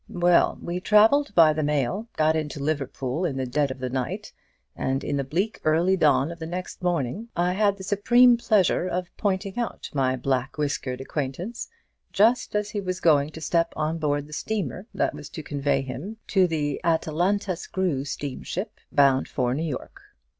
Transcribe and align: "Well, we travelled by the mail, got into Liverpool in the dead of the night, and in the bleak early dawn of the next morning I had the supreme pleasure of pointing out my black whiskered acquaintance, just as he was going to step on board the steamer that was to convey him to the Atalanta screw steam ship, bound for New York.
"Well, 0.09 0.57
we 0.63 0.79
travelled 0.79 1.31
by 1.35 1.53
the 1.53 1.61
mail, 1.61 2.07
got 2.17 2.35
into 2.35 2.59
Liverpool 2.59 3.23
in 3.23 3.37
the 3.37 3.45
dead 3.45 3.69
of 3.69 3.77
the 3.77 3.87
night, 3.91 4.33
and 4.75 5.03
in 5.03 5.15
the 5.15 5.23
bleak 5.23 5.61
early 5.63 5.95
dawn 5.95 6.31
of 6.31 6.39
the 6.39 6.47
next 6.47 6.81
morning 6.81 7.27
I 7.37 7.53
had 7.53 7.77
the 7.77 7.83
supreme 7.83 8.35
pleasure 8.35 8.87
of 8.87 9.15
pointing 9.15 9.59
out 9.59 9.91
my 9.93 10.15
black 10.15 10.57
whiskered 10.57 11.01
acquaintance, 11.01 11.67
just 12.11 12.55
as 12.55 12.71
he 12.71 12.81
was 12.81 12.99
going 12.99 13.29
to 13.29 13.41
step 13.41 13.73
on 13.75 13.99
board 13.99 14.25
the 14.25 14.33
steamer 14.33 14.87
that 14.91 15.13
was 15.13 15.29
to 15.29 15.43
convey 15.43 15.81
him 15.83 16.17
to 16.29 16.47
the 16.47 16.81
Atalanta 16.83 17.55
screw 17.55 18.03
steam 18.03 18.41
ship, 18.41 18.79
bound 18.91 19.27
for 19.27 19.53
New 19.53 19.61
York. 19.69 20.01